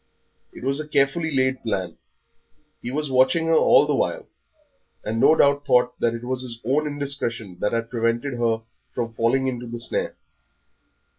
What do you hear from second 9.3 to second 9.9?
into the